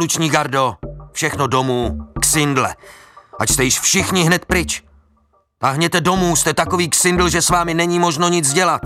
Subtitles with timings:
[0.00, 0.74] revoluční gardo,
[1.12, 2.76] všechno domů, k sindle.
[3.38, 4.82] Ať jste již všichni hned pryč.
[5.58, 8.80] Tahněte domů, jste takový ksindl, že s vámi není možno nic dělat.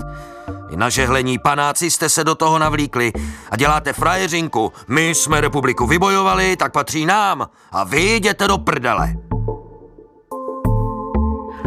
[0.69, 3.13] I na žehlení panáci jste se do toho navlíkli
[3.51, 4.73] a děláte frajeřinku.
[4.87, 9.13] My jsme republiku vybojovali, tak patří nám a vy jděte do prdele.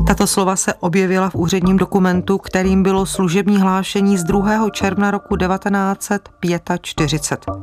[0.08, 4.70] Tato slova se objevila v úředním dokumentu, kterým bylo služební hlášení z 2.
[4.70, 7.56] června roku 1945.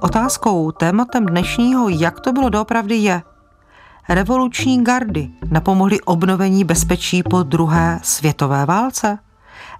[0.00, 3.22] Otázkou, tématem dnešního, jak to bylo doopravdy, je,
[4.08, 9.18] revoluční gardy napomohly obnovení bezpečí po druhé světové válce?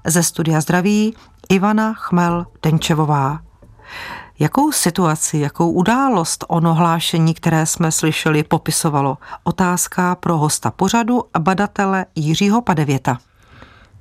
[0.05, 1.15] Ze studia zdraví
[1.49, 3.39] Ivana Chmel-Denčevová.
[4.39, 9.19] Jakou situaci, jakou událost ono hlášení, které jsme slyšeli, popisovalo?
[9.45, 13.19] Otázka pro hosta pořadu a badatele Jiřího Padevěta.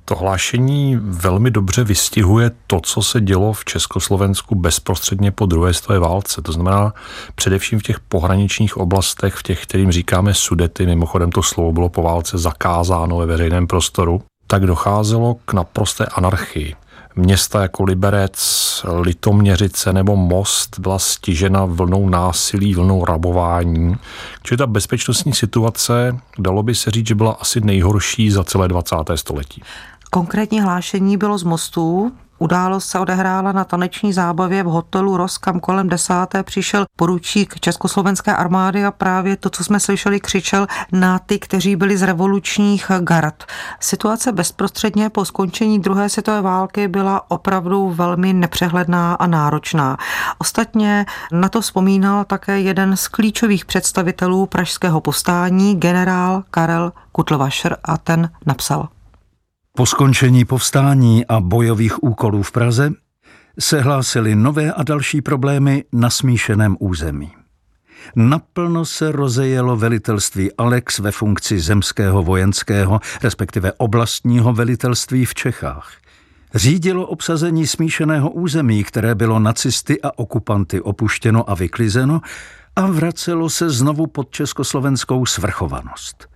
[0.04, 5.98] To hlášení velmi dobře vystihuje to, co se dělo v Československu bezprostředně po druhé světové
[5.98, 6.42] válce.
[6.42, 6.92] To znamená
[7.34, 12.02] především v těch pohraničních oblastech, v těch, kterým říkáme sudety, mimochodem to slovo bylo po
[12.02, 16.74] válce zakázáno ve veřejném prostoru, tak docházelo k naprosté anarchii.
[17.18, 18.36] Města jako Liberec,
[19.00, 23.96] Litoměřice nebo Most byla stižena vlnou násilí, vlnou rabování.
[24.42, 28.96] Čili ta bezpečnostní situace, dalo by se říct, že byla asi nejhorší za celé 20.
[29.14, 29.62] století.
[30.10, 35.60] Konkrétní hlášení bylo z mostů, Událost se odehrála na taneční zábavě v hotelu Ros, kam
[35.60, 41.38] kolem desáté přišel poručík Československé armády a právě to, co jsme slyšeli, křičel na ty,
[41.38, 43.44] kteří byli z revolučních gard.
[43.80, 49.96] Situace bezprostředně po skončení druhé světové války byla opravdu velmi nepřehledná a náročná.
[50.38, 57.96] Ostatně na to vzpomínal také jeden z klíčových představitelů pražského povstání, generál Karel Kutlvašer a
[57.96, 58.88] ten napsal.
[59.76, 62.92] Po skončení povstání a bojových úkolů v Praze
[63.58, 67.32] se hlásily nové a další problémy na smíšeném území.
[68.16, 75.92] Naplno se rozejelo velitelství Alex ve funkci zemského vojenského, respektive oblastního velitelství v Čechách.
[76.54, 82.20] Řídilo obsazení smíšeného území, které bylo nacisty a okupanty opuštěno a vyklizeno
[82.76, 86.28] a vracelo se znovu pod československou svrchovanost–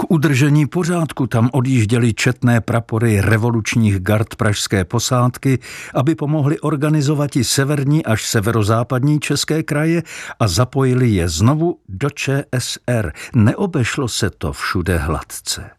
[0.00, 5.58] k udržení pořádku tam odjížděly četné prapory revolučních gard pražské posádky,
[5.94, 10.02] aby pomohli organizovat i severní až severozápadní české kraje
[10.40, 13.12] a zapojili je znovu do ČSR.
[13.34, 15.70] Neobešlo se to všude hladce.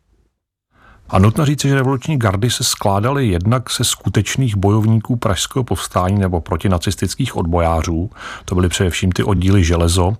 [1.09, 6.41] A nutno říci, že revoluční gardy se skládaly jednak se skutečných bojovníků pražského povstání nebo
[6.41, 8.09] protinacistických odbojářů.
[8.45, 10.17] To byly především ty oddíly železo,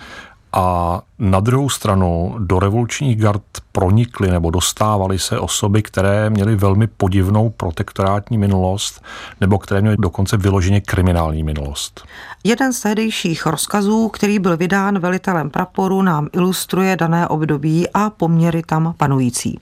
[0.54, 6.88] a na druhou stranu do revolučních gard pronikly nebo dostávaly se osoby, které měly velmi
[6.88, 9.04] podivnou protektorátní minulost
[9.42, 12.06] nebo které měly dokonce vyloženě kriminální minulost.
[12.44, 18.62] Jeden z tehdejších rozkazů, který byl vydán velitelem praporu, nám ilustruje dané období a poměry
[18.66, 19.60] tam panující.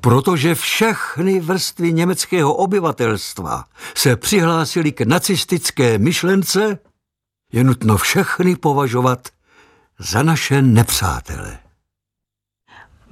[0.00, 3.64] Protože všechny vrstvy německého obyvatelstva
[3.94, 6.78] se přihlásili k nacistické myšlence,
[7.52, 9.28] je nutno všechny považovat
[9.98, 11.63] za naše nepřátele.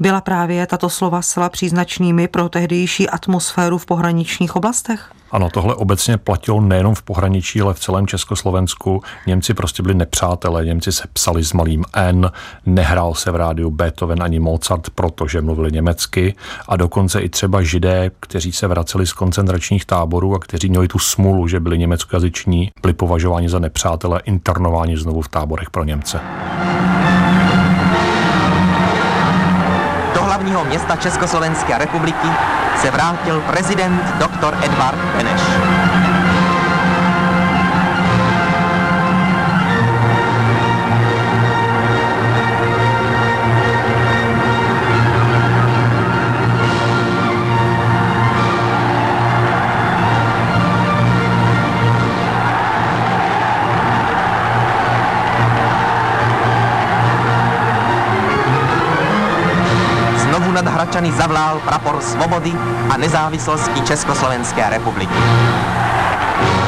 [0.03, 5.11] Byla právě tato slova zcela příznačnými pro tehdejší atmosféru v pohraničních oblastech?
[5.31, 9.03] Ano, tohle obecně platilo nejenom v pohraničí, ale v celém Československu.
[9.27, 12.31] Němci prostě byli nepřátelé, Němci se psali s malým N,
[12.67, 16.35] nehrál se v rádiu Beethoven ani Mozart, protože mluvili německy
[16.69, 20.99] a dokonce i třeba židé, kteří se vraceli z koncentračních táborů a kteří měli tu
[20.99, 26.21] smůlu, že byli německojazyční, byli považováni za nepřátelé, internováni znovu v táborech pro Němce.
[30.53, 32.29] Hlavního města Československé republiky
[32.77, 34.55] se vrátil prezident dr.
[34.65, 35.92] Edvard Beneš.
[60.93, 62.53] Hračany zavlál prapor svobody
[62.91, 65.15] a nezávislosti Československé republiky.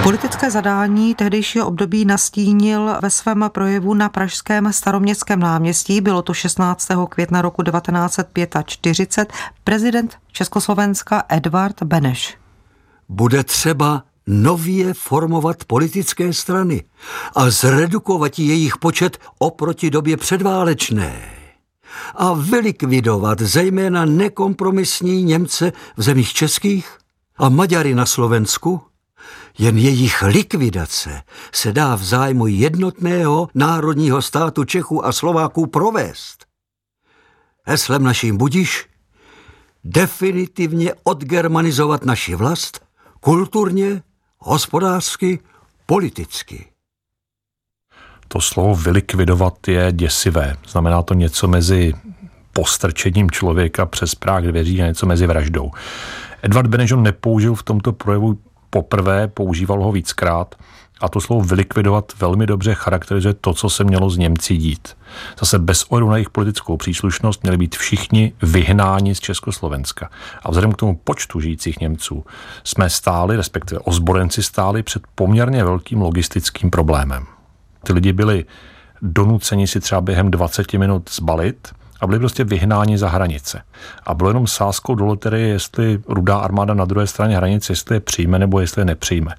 [0.03, 6.89] Politické zadání tehdejšího období nastínil ve svém projevu na Pražském staroměstském náměstí, bylo to 16.
[7.09, 9.33] května roku 1945,
[9.65, 12.37] prezident Československa Edvard Beneš.
[13.09, 16.85] Bude třeba nově formovat politické strany
[17.35, 21.34] a zredukovat jejich počet oproti době předválečné
[22.15, 26.99] a vylikvidovat zejména nekompromisní Němce v zemích českých
[27.39, 28.81] a Maďary na Slovensku
[29.59, 36.47] Jen jejich likvidace se dá v zájmu jednotného národního státu Čechů a Slováků provést.
[37.63, 38.87] Heslem naším budiš
[39.85, 42.85] definitivně odgermanizovat naši vlast
[43.21, 44.03] kulturně,
[44.39, 45.39] hospodářsky,
[45.87, 46.74] politicky.
[48.35, 50.57] To slovo vylikvidovat je děsivé.
[50.69, 51.95] Znamená to něco mezi
[52.53, 55.71] postrčením člověka přes práh dveří a něco mezi vraždou.
[56.43, 58.39] Edward Benežon nepoužil v tomto projevu
[58.71, 60.55] poprvé, používal ho víckrát
[61.01, 64.97] a to slovo vylikvidovat velmi dobře charakterizuje to, co se mělo z Němci dít.
[65.41, 70.11] Zase bez ohledu na jejich politickou příslušnost měli být všichni vyhnáni z Československa.
[70.43, 72.25] A vzhledem k tomu počtu žijících Němců
[72.65, 77.34] jsme stáli, respektive ozborenci stáli před poměrně velkým logistickým problémem.
[77.85, 78.45] Ty lidi byli
[79.03, 81.69] donuceni si třeba během 20 minut zbalit,
[82.01, 83.63] a byli prostě vyhnáni za hranice.
[84.07, 88.01] A bylo jenom sázkou do loterie, jestli rudá armáda na druhé straně hranice, jestli je
[88.01, 89.35] přijme nebo jestli je nepřijme.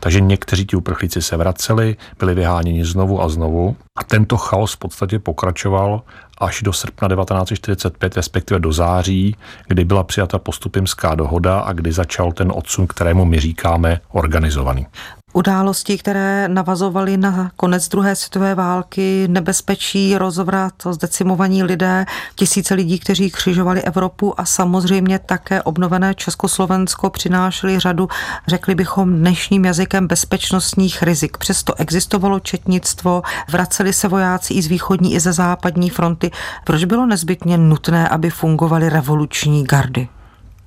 [0.00, 4.76] Takže někteří ti uprchlíci se vraceli, byli vyháněni znovu a znovu a tento chaos v
[4.76, 6.02] podstatě pokračoval
[6.38, 9.36] až do srpna 1945, respektive do září,
[9.68, 14.86] kdy byla přijata postupimská dohoda a kdy začal ten odsun, kterému my říkáme organizovaný.
[15.32, 23.30] Události, které navazovaly na konec druhé světové války, nebezpečí, rozvrat, zdecimovaní lidé, tisíce lidí, kteří
[23.30, 28.08] křižovali Evropu a samozřejmě také obnovené Československo přinášeli řadu,
[28.46, 31.38] řekli bychom dnešním jazykem, bezpečnostních rizik.
[31.38, 36.30] Přesto existovalo četnictvo, vraceli se vojáci i z východní, i ze západní fronty.
[36.64, 40.08] Proč bylo nezbytně nutné, aby fungovaly revoluční gardy?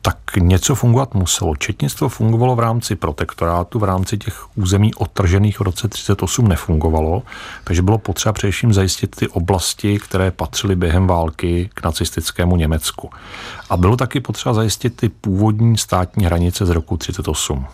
[0.05, 1.55] Tak něco fungovat muselo.
[1.55, 7.23] Četnictvo fungovalo v rámci protektorátu, v rámci těch území otržených v roce 38 nefungovalo,
[7.63, 13.09] takže bylo potřeba především zajistit ty oblasti, které patřily během války k nacistickému Německu.
[13.69, 17.65] A bylo taky potřeba zajistit ty původní státní hranice z roku 38.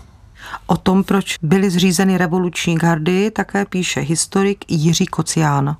[0.67, 5.77] O tom, proč byly zřízeny revoluční gardy, také píše historik Jiří Kocián.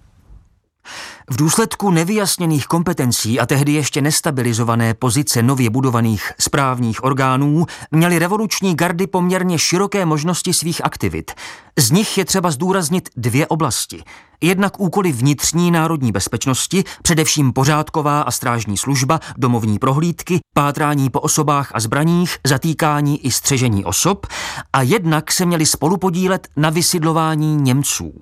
[1.30, 8.76] V důsledku nevyjasněných kompetencí a tehdy ještě nestabilizované pozice nově budovaných správních orgánů měly revoluční
[8.76, 11.32] gardy poměrně široké možnosti svých aktivit.
[11.80, 14.04] Z nich je třeba zdůraznit dvě oblasti.
[14.42, 21.72] Jednak úkoly vnitřní národní bezpečnosti, především pořádková a strážní služba, domovní prohlídky, pátrání po osobách
[21.74, 24.28] a zbraních, zatýkání i střežení osob,
[24.74, 28.22] a jednak se měli spolupodílet na vysidlování Němců.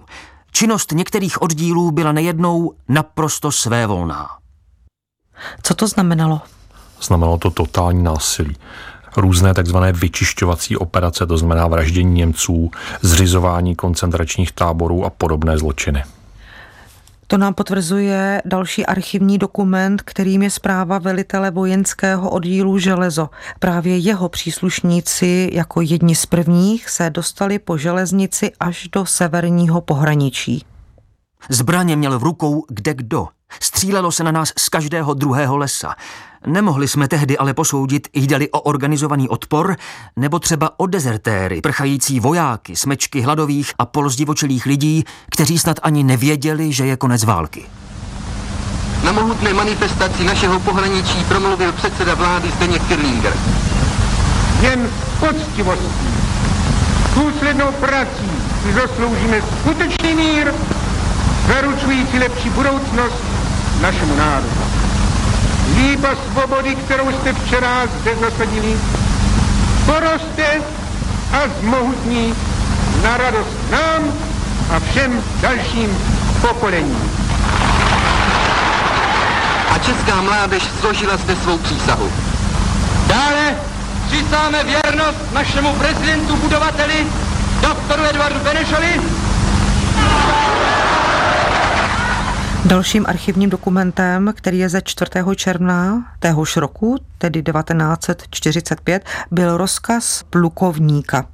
[0.51, 4.29] Činnost některých oddílů byla nejednou naprosto svévolná.
[5.63, 6.41] Co to znamenalo?
[7.01, 8.55] Znamenalo to totální násilí
[9.17, 16.03] různé takzvané vyčišťovací operace, to znamená vraždění Němců, zřizování koncentračních táborů a podobné zločiny.
[17.31, 23.29] To nám potvrzuje další archivní dokument, kterým je zpráva velitele vojenského oddílu Železo.
[23.59, 30.65] Právě jeho příslušníci jako jedni z prvních se dostali po železnici až do severního pohraničí.
[31.49, 33.27] Zbraně měl v rukou kde kdo.
[33.61, 35.95] Střílelo se na nás z každého druhého lesa.
[36.47, 39.75] Nemohli jsme tehdy ale posoudit, jde o organizovaný odpor,
[40.15, 46.73] nebo třeba o dezertéry, prchající vojáky, smečky hladových a polozdivočilých lidí, kteří snad ani nevěděli,
[46.73, 47.65] že je konec války.
[49.03, 53.33] Na mohutné manifestaci našeho pohraničí promluvil předseda vlády Zdeněk Kirlinger.
[54.61, 56.07] Jen poctivostí,
[57.15, 58.29] důslednou prací
[58.63, 60.53] si zasloužíme skutečný mír,
[61.47, 63.23] zaručující lepší budoucnost
[63.81, 64.88] našemu národu.
[65.75, 68.77] Líba svobody, kterou jste včera zde zasadili,
[69.85, 70.61] poroste
[71.33, 72.35] a zmohutní
[73.03, 74.13] na radost nám
[74.75, 75.97] a všem dalším
[76.41, 77.11] pokolením.
[79.69, 82.11] A česká mládež složila zde svou přísahu.
[83.07, 83.55] Dále
[84.07, 87.07] přísáme věrnost našemu prezidentu budovateli,
[87.61, 89.01] doktoru Edvardu Benešovi,
[92.69, 95.11] Dalším archivním dokumentem, který je ze 4.
[95.35, 101.25] června téhož roku, tedy 1945, byl rozkaz plukovníka.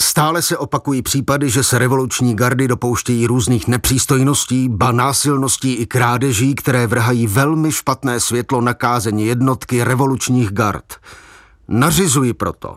[0.00, 6.54] Stále se opakují případy, že se revoluční gardy dopouštějí různých nepřístojností, ba násilností i krádeží,
[6.54, 10.96] které vrhají velmi špatné světlo na kázení jednotky revolučních gard.
[11.68, 12.76] Nařizuji proto.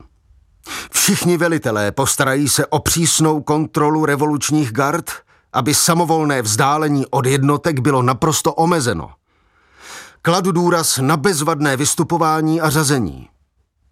[0.91, 5.11] Všichni velitelé postarají se o přísnou kontrolu revolučních gard–
[5.53, 9.09] aby samovolné vzdálení od jednotek bylo naprosto omezeno.
[10.21, 13.29] Kladu důraz na bezvadné vystupování a řazení.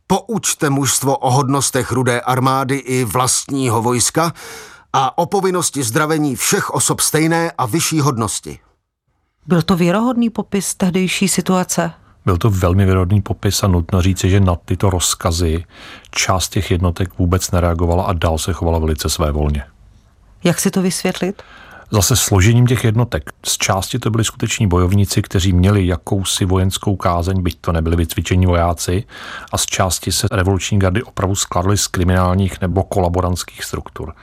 [0.08, 4.34] Poučte mužstvo o hodnostech rudé armády i vlastního vojska
[4.94, 8.60] a o povinnosti zdravení všech osob stejné a vyšší hodnosti.
[9.48, 11.92] Byl to věrohodný popis tehdejší situace?
[12.26, 15.66] Byl to velmi věrodný popis a nutno říci, že na tyto rozkazy
[16.12, 19.64] část těch jednotek vůbec nereagovala a dál se chovala velice svévolně.
[20.44, 21.44] Jak si to vysvětlit?
[21.94, 23.32] Zase složením těch jednotek.
[23.46, 28.46] Z části to byli skuteční bojovníci, kteří měli jakousi vojenskou kázeň, byť to nebyli vycvičení
[28.46, 29.04] vojáci,
[29.52, 34.14] a z části se revoluční gardy opravdu skladly z kriminálních nebo kolaborantských struktur.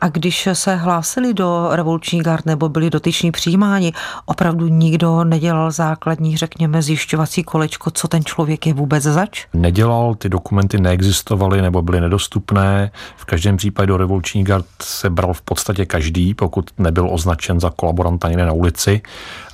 [0.00, 3.92] A když se hlásili do revoluční gard nebo byli dotyční přijímáni,
[4.26, 9.46] opravdu nikdo nedělal základní, řekněme, zjišťovací kolečko, co ten člověk je vůbec zač?
[9.54, 12.90] Nedělal, ty dokumenty neexistovaly nebo byly nedostupné.
[13.16, 17.70] V každém případě do revoluční gard se bral v podstatě každý, pokud nebyl označen za
[17.70, 19.02] kolaboranta někde na ulici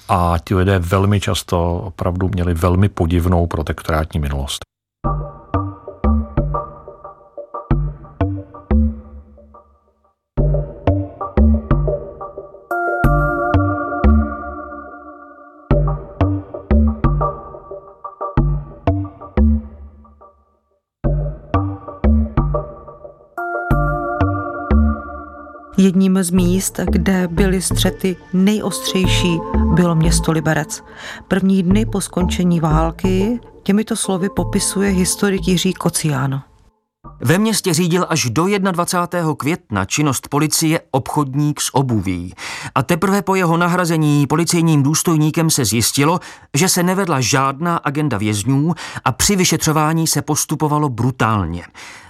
[0.09, 4.65] a ti lidé velmi často opravdu měli velmi podivnou protektorátní minulost.
[26.15, 29.39] Jedním z míst, kde byly střety nejostřejší,
[29.75, 30.83] bylo město Liberec.
[31.29, 36.43] První dny po skončení války těmito slovy popisuje historik Jiří Kociáno.
[37.21, 39.35] Ve městě řídil až do 21.
[39.35, 42.35] května činnost policie obchodník s obuví.
[42.75, 46.21] A teprve po jeho nahrazení policejním důstojníkem se zjistilo,
[46.55, 51.63] že se nevedla žádná agenda vězňů a při vyšetřování se postupovalo brutálně.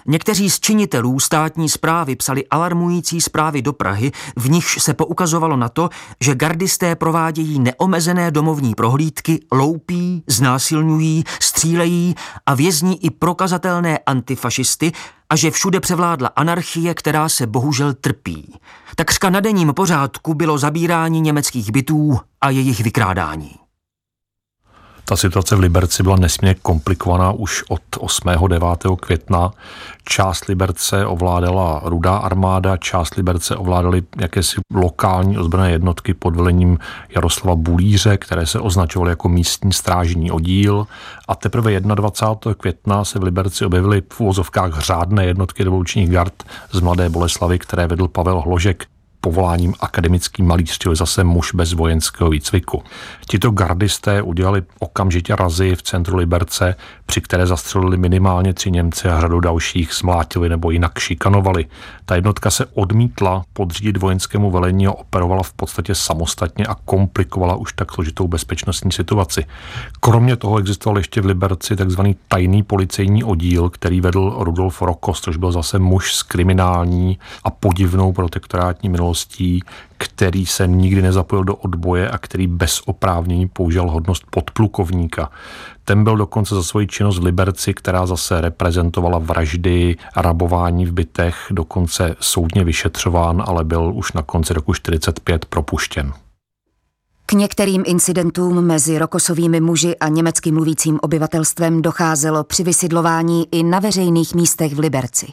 [0.06, 5.68] Někteří z činitelů státní zprávy psali alarmující zprávy do Prahy, v nichž se poukazovalo na
[5.68, 5.88] to,
[6.20, 12.14] že gardisté provádějí neomezené domovní prohlídky, loupí, znásilňují, střílejí
[12.46, 14.92] a vězní i prokazatelné antifašisty
[15.30, 18.54] a že všude převládla anarchie, která se bohužel trpí.
[18.96, 23.63] Takřka na denním pořádku bylo zabírání německých bytů a jejich vykrádání.
[25.06, 28.28] Ta situace v Liberci byla nesmírně komplikovaná už od 8.
[28.48, 28.66] 9.
[29.00, 29.50] května.
[30.04, 36.78] Část Liberce ovládala rudá armáda, část Liberce ovládaly jakési lokální ozbrojené jednotky pod velením
[37.14, 40.86] Jaroslava Bulíře, které se označovaly jako místní strážní oddíl.
[41.28, 42.54] A teprve 21.
[42.54, 47.86] května se v Liberci objevily v úvozovkách řádné jednotky revolučních gard z Mladé Boleslavy, které
[47.86, 48.86] vedl Pavel Hložek
[49.24, 52.82] povoláním akademický malíř, čili zase muž bez vojenského výcviku.
[53.26, 56.76] Tito gardisté udělali okamžitě razy v centru Liberce,
[57.06, 61.66] při které zastřelili minimálně tři Němce a řadu dalších zmlátili nebo jinak šikanovali.
[62.04, 67.72] Ta jednotka se odmítla podřídit vojenskému velení a operovala v podstatě samostatně a komplikovala už
[67.72, 69.44] tak složitou bezpečnostní situaci.
[70.00, 75.36] Kromě toho existoval ještě v Liberci takzvaný tajný policejní oddíl, který vedl Rudolf Rokos, což
[75.36, 79.13] byl zase muž s kriminální a podivnou protektorátní minulostí,
[79.98, 85.30] který se nikdy nezapojil do odboje a který bez oprávnění použil hodnost podplukovníka.
[85.84, 91.46] Ten byl dokonce za svoji činnost v Liberci, která zase reprezentovala vraždy rabování v bytech,
[91.50, 96.12] dokonce soudně vyšetřován, ale byl už na konci roku 45 propuštěn.
[97.26, 103.78] K některým incidentům mezi rokosovými muži a německy mluvícím obyvatelstvem docházelo při vysidlování i na
[103.78, 105.26] veřejných místech v Liberci.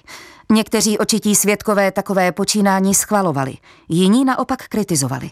[0.51, 3.57] Někteří očití svědkové takové počínání schvalovali,
[3.89, 5.29] jiní naopak kritizovali.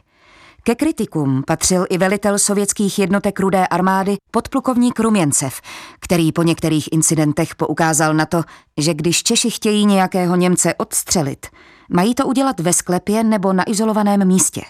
[0.64, 5.62] Ke kritikům patřil i velitel sovětských jednotek rudé armády podplukovník Ruměncev,
[6.00, 8.44] který po některých incidentech poukázal na to,
[8.78, 11.48] že když Češi chtějí nějakého Němce odstřelit,
[11.90, 14.62] mají to udělat ve sklepě nebo na izolovaném místě.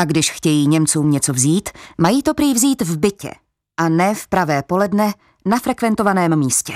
[0.00, 3.30] A když chtějí Němcům něco vzít, mají to prý vzít v bytě
[3.80, 5.14] a ne v pravé poledne
[5.46, 6.72] na frekventovaném místě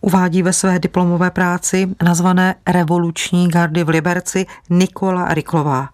[0.00, 5.88] uvádí ve své diplomové práci nazvané Revoluční gardy v Liberci Nikola Riklová.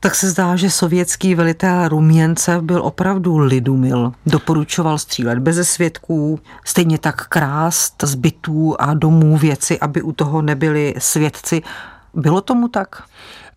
[0.00, 4.12] Tak se zdá, že sovětský velitel Ruměnce byl opravdu lidumil.
[4.26, 10.42] Doporučoval střílet beze svědků, stejně tak krást z bytů a domů věci, aby u toho
[10.42, 11.62] nebyli svědci.
[12.14, 13.02] Bylo tomu tak?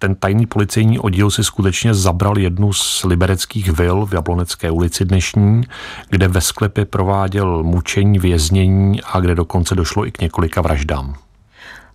[0.01, 5.62] Ten tajný policejní oddíl si skutečně zabral jednu z libereckých vil v Jablonecké ulici dnešní,
[6.10, 11.15] kde ve sklepě prováděl mučení, věznění a kde dokonce došlo i k několika vraždám.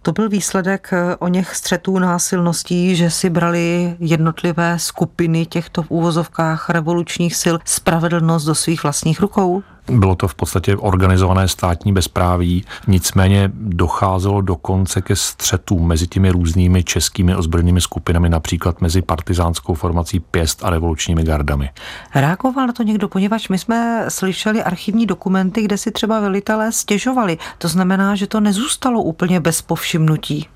[0.03, 5.91] To byl výsledek eh, o něch střetů násilností, že si brali jednotlivé skupiny těchto v
[5.91, 9.63] úvozovkách revolučních sil spravedlnost do svých vlastních rukou?
[9.91, 16.85] Bylo to v podstatě organizované státní bezpráví, nicméně docházelo dokonce ke střetům mezi těmi různými
[16.85, 21.71] českými ozbrojenými skupinami, například mezi partizánskou formací Pěst a revolučními gardami.
[22.15, 27.39] Reagoval na to někdo, poněvadž my jsme slyšeli archivní dokumenty, kde si třeba velitelé stěžovali.
[27.59, 30.49] To znamená, že to nezůstalo úplně bez povšimnutí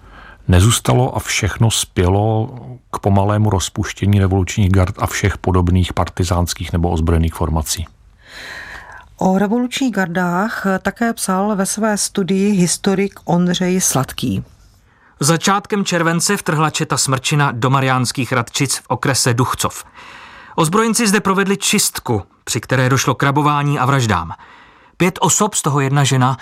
[0.48, 2.54] nezůstalo a všechno spělo
[2.90, 7.86] k pomalému rozpuštění revolučních gard a všech podobných partizánských nebo ozbrojených formací.
[9.20, 14.44] O revolučních gardách také psal ve své studii historik Ondřej Sladký.
[15.20, 19.84] Začátkem července vtrhla četa Smrčina do Mariánských Radčic v okrese Duchcov.
[20.56, 24.32] Ozbrojenci zde provedli čistku, při které došlo k rabování a vraždám.
[24.96, 26.36] Pět osob, z toho jedna žena,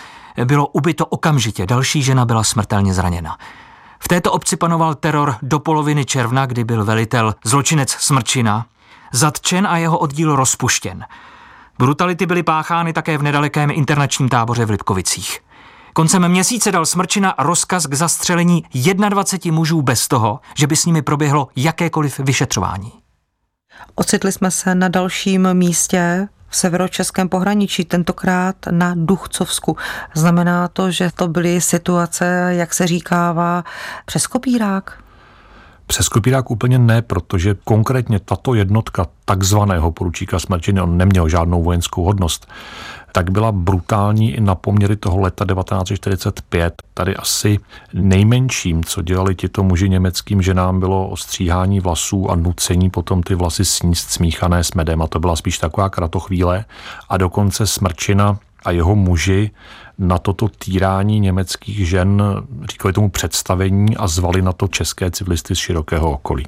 [0.45, 3.39] bylo ubyto okamžitě, další žena byla smrtelně zraněna.
[3.99, 8.67] V této obci panoval teror do poloviny června, kdy byl velitel zločinec Smrčina,
[9.13, 11.05] zatčen a jeho oddíl rozpuštěn.
[11.79, 15.41] Brutality byly páchány také v nedalekém internačním táboře v Lipkovicích.
[15.93, 18.65] Koncem měsíce dal Smrčina rozkaz k zastřelení
[19.09, 22.93] 21 mužů bez toho, že by s nimi proběhlo jakékoliv vyšetřování.
[23.95, 29.77] Ocitli jsme se na dalším místě v severočeském pohraničí, tentokrát na Duchcovsku.
[30.15, 33.65] Znamená to, že to byly situace, jak se říkává,
[34.05, 35.06] přes kopírák?
[35.87, 42.05] Přes kopírák úplně ne, protože konkrétně tato jednotka takzvaného poručíka Smrčiny, on neměl žádnou vojenskou
[42.05, 42.47] hodnost,
[43.13, 46.83] tak byla brutální i na poměry toho leta 1945.
[46.95, 47.59] Tady asi
[47.95, 53.65] nejmenším, co dělali tito muži německým ženám, bylo ostříhání vlasů a nucení potom ty vlasy
[53.65, 55.03] sníst smíchané s medem.
[55.03, 56.65] A to byla spíš taková kratochvíle.
[57.09, 59.51] A dokonce Smrčina a jeho muži
[59.99, 62.23] na toto týrání německých žen
[62.71, 66.47] říkali tomu představení a zvali na to české civilisty z širokého okolí.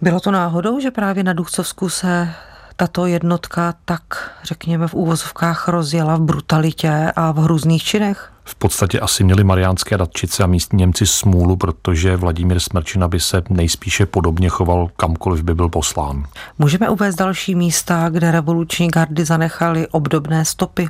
[0.00, 2.28] Bylo to náhodou, že právě na Duchcovsku se
[2.76, 4.02] tato jednotka tak,
[4.44, 8.32] řekněme, v úvozovkách rozjela v brutalitě a v hrůzných činech?
[8.48, 13.42] V podstatě asi měli mariánské radčice a místní Němci smůlu, protože Vladimír Smrčina by se
[13.50, 16.24] nejspíše podobně choval kamkoliv by byl poslán.
[16.58, 20.88] Můžeme uvést další místa, kde revoluční gardy zanechaly obdobné stopy?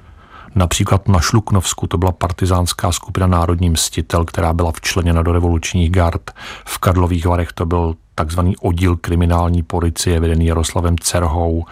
[0.54, 6.30] Například na Šluknovsku to byla partizánská skupina Národní mstitel, která byla včleněna do revolučních gard.
[6.64, 11.64] V Karlových Varech to byl takzvaný oddíl kriminální policie vedený Jaroslavem Cerhou.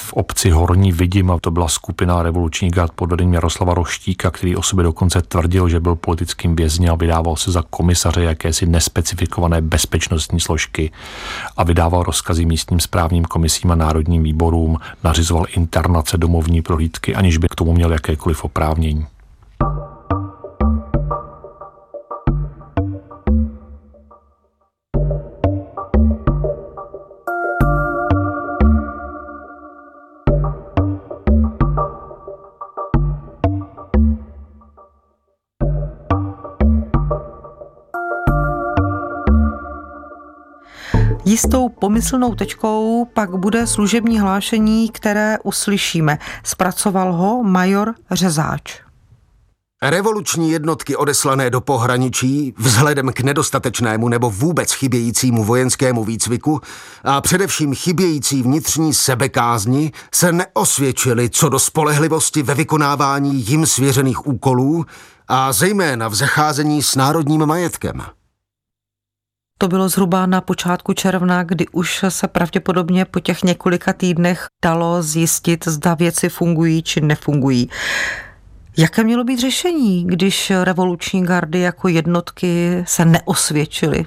[0.00, 4.62] V obci Horní Vidima to byla skupina revolučních gard pod vedením Jaroslava Roštíka, který o
[4.62, 10.40] sobě dokonce tvrdil, že byl politickým vězněm a vydával se za komisaře jakési nespecifikované bezpečnostní
[10.40, 10.90] složky
[11.56, 17.48] a vydával rozkazy místním správním komisím a národním výborům, nařizoval internace domovní prohlídky, aniž by
[17.48, 19.06] k tomu měl jakékoliv oprávnění.
[41.28, 46.18] Jistou pomyslnou tečkou pak bude služební hlášení, které uslyšíme.
[46.44, 48.80] Zpracoval ho major Řezáč.
[49.82, 56.60] Revoluční jednotky odeslané do pohraničí vzhledem k nedostatečnému nebo vůbec chybějícímu vojenskému výcviku
[57.04, 64.84] a především chybějící vnitřní sebekázni se neosvědčily co do spolehlivosti ve vykonávání jim svěřených úkolů
[65.28, 68.02] a zejména v zacházení s národním majetkem.
[69.58, 75.02] To bylo zhruba na počátku června, kdy už se pravděpodobně po těch několika týdnech dalo
[75.02, 77.70] zjistit, zda věci fungují či nefungují.
[78.78, 84.06] Jaké mělo být řešení, když revoluční gardy jako jednotky se neosvědčily?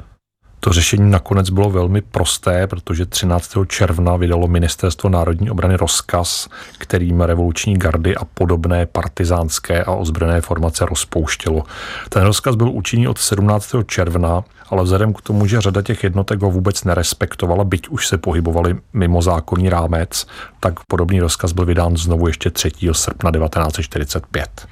[0.60, 3.52] To řešení nakonec bylo velmi prosté, protože 13.
[3.68, 10.86] června vydalo Ministerstvo národní obrany rozkaz, kterým revoluční gardy a podobné partizánské a ozbrojené formace
[10.86, 11.64] rozpouštělo.
[12.10, 13.76] Ten rozkaz byl účinný od 17.
[13.86, 18.18] června, ale vzhledem k tomu, že řada těch jednotek ho vůbec nerespektovala, byť už se
[18.18, 20.28] pohybovali mimo zákonný rámec,
[20.60, 22.72] tak podobný rozkaz byl vydán znovu ještě 3.
[22.92, 24.68] srpna 1945.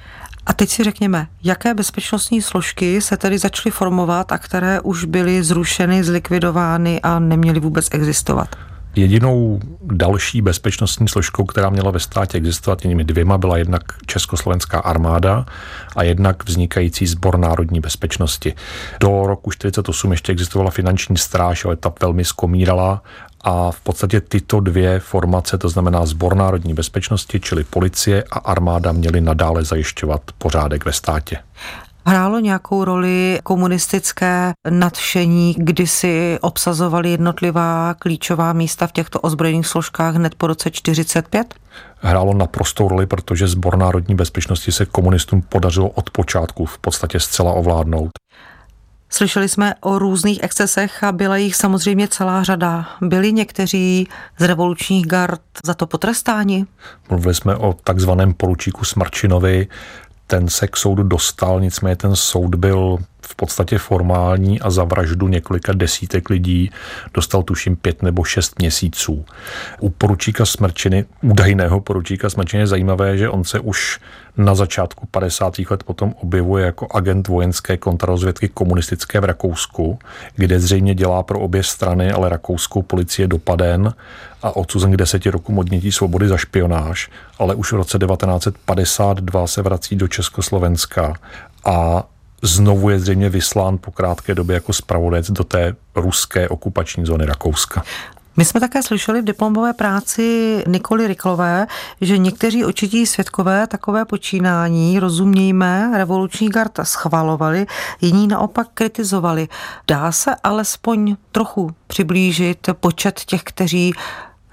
[0.48, 5.42] A teď si řekněme, jaké bezpečnostní složky se tedy začaly formovat a které už byly
[5.42, 8.67] zrušeny, zlikvidovány a neměly vůbec existovat?
[8.98, 15.46] Jedinou další bezpečnostní složkou, která měla ve státě existovat, jinými dvěma, byla jednak Československá armáda
[15.96, 18.54] a jednak vznikající sbor národní bezpečnosti.
[19.00, 23.02] Do roku 1948 ještě existovala finanční stráž, ale ta velmi skomírala
[23.40, 28.92] a v podstatě tyto dvě formace, to znamená Zbor národní bezpečnosti, čili policie a armáda,
[28.92, 31.38] měly nadále zajišťovat pořádek ve státě.
[32.08, 40.14] Hrálo nějakou roli komunistické nadšení, kdy si obsazovali jednotlivá klíčová místa v těchto ozbrojených složkách
[40.14, 41.54] hned po roce 45?
[41.96, 47.52] Hrálo naprostou roli, protože Zbor národní bezpečnosti se komunistům podařilo od počátku v podstatě zcela
[47.52, 48.10] ovládnout.
[49.10, 52.86] Slyšeli jsme o různých excesech a byla jich samozřejmě celá řada.
[53.00, 56.66] Byli někteří z revolučních gard za to potrestáni?
[57.10, 59.66] Mluvili jsme o takzvaném poručíku Smrčinovi,
[60.28, 65.28] ten se k soudu dostal, nicméně ten soud byl v podstatě formální a za vraždu
[65.28, 66.70] několika desítek lidí
[67.14, 69.24] dostal tuším pět nebo šest měsíců.
[69.80, 74.00] U poručíka Smrčiny, údajného poručíka Smrčiny je zajímavé, že on se už
[74.38, 75.54] na začátku 50.
[75.70, 79.98] let potom objevuje jako agent vojenské kontrarozvědky komunistické v Rakousku,
[80.36, 83.94] kde zřejmě dělá pro obě strany, ale rakouskou policie dopaden
[84.42, 89.62] a odsuzen k deseti rokům odnětí svobody za špionáž, ale už v roce 1952 se
[89.62, 91.14] vrací do Československa
[91.64, 92.04] a
[92.42, 97.82] znovu je zřejmě vyslán po krátké době jako spravodajec do té ruské okupační zóny Rakouska.
[98.38, 101.66] My jsme také slyšeli v diplomové práci Nikoli Riklové,
[102.00, 107.66] že někteří očití svědkové takové počínání, rozumějme, revoluční gard schvalovali,
[108.00, 109.48] jiní naopak kritizovali.
[109.88, 113.92] Dá se alespoň trochu přiblížit počet těch, kteří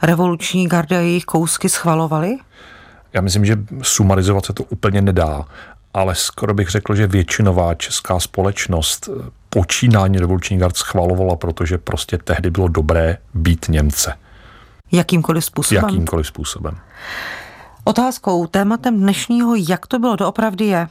[0.02, 2.38] revoluční garda jejich kousky schvalovali?
[3.14, 5.46] Já myslím, že sumarizovat se to úplně nedá,
[5.94, 9.10] ale skoro bych řekl, že většinová česká společnost
[9.56, 14.14] počínání revoluční gard schvalovala, protože prostě tehdy bylo dobré být Němce.
[14.92, 15.84] Jakýmkoliv způsobem?
[15.84, 16.78] Jakýmkoliv způsobem.
[17.84, 20.88] Otázkou, tématem dnešního, jak to bylo doopravdy je,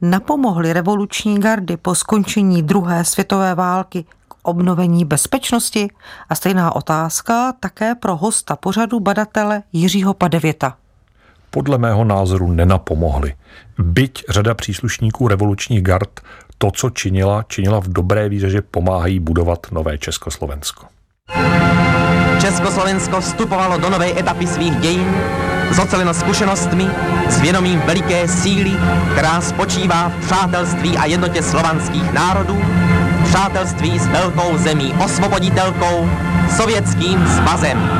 [0.00, 5.88] napomohly revoluční gardy po skončení druhé světové války k obnovení bezpečnosti?
[6.28, 10.76] A stejná otázka také pro hosta pořadu badatele Jiřího Padevěta.
[11.50, 13.34] Podle mého názoru nenapomohly.
[13.78, 16.20] Byť řada příslušníků revolučních gard
[16.58, 20.86] to, co činila, činila v dobré víře, že pomáhají budovat nové Československo.
[22.40, 25.14] Československo vstupovalo do nové etapy svých dějin,
[25.70, 26.86] zoceleno zkušenostmi,
[27.28, 28.72] s vědomím veliké síly,
[29.12, 32.58] která spočívá v přátelství a jednotě slovanských národů,
[33.24, 36.10] přátelství s velkou zemí osvoboditelkou,
[36.56, 37.90] sovětským svazem.